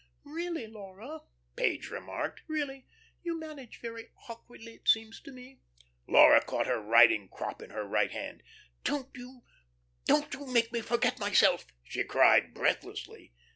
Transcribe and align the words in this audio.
"Really, 0.23 0.65
Laura," 0.65 1.19
Page 1.55 1.91
remarked. 1.91 2.41
"Really, 2.47 2.87
you 3.21 3.39
manage 3.39 3.79
very 3.79 4.09
awkwardly, 4.27 4.73
it 4.73 4.87
seems 4.87 5.21
to 5.21 5.31
me." 5.31 5.59
Laura 6.07 6.43
caught 6.43 6.65
her 6.65 6.81
riding 6.81 7.29
crop 7.29 7.61
in 7.61 7.69
her 7.69 7.85
right 7.87 8.09
hand 8.09 8.41
"Don't 8.83 9.15
you 9.15 9.43
don't 10.05 10.33
you 10.33 10.47
make 10.47 10.71
me 10.71 10.81
forget 10.81 11.19
myself;" 11.19 11.67
she 11.83 12.03
cried, 12.03 12.51
breathlessly. 12.51 13.31